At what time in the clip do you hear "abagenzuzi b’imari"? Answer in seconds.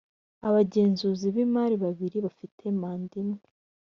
0.47-1.75